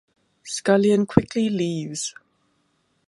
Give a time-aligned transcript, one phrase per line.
[0.43, 2.15] Skullion quickly leaves.